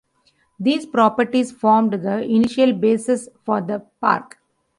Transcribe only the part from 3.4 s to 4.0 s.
for the